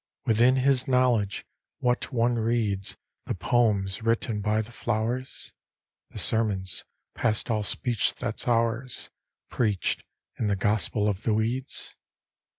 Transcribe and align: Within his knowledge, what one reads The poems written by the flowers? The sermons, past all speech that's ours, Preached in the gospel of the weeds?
Within 0.25 0.55
his 0.55 0.87
knowledge, 0.87 1.45
what 1.77 2.11
one 2.11 2.33
reads 2.33 2.97
The 3.27 3.35
poems 3.35 4.01
written 4.01 4.41
by 4.41 4.63
the 4.63 4.71
flowers? 4.71 5.53
The 6.09 6.17
sermons, 6.17 6.85
past 7.13 7.51
all 7.51 7.61
speech 7.61 8.15
that's 8.15 8.47
ours, 8.47 9.11
Preached 9.51 10.03
in 10.39 10.47
the 10.47 10.55
gospel 10.55 11.07
of 11.07 11.21
the 11.21 11.35
weeds? 11.35 11.95